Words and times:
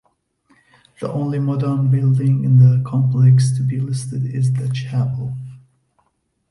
The 0.99 1.11
only 1.11 1.37
modern 1.37 1.91
building 1.91 2.43
in 2.43 2.57
the 2.57 2.81
complex 2.83 3.55
to 3.55 3.61
be 3.61 3.79
listed 3.79 4.25
is 4.25 4.51
the 4.53 4.67
chapel. 4.69 5.37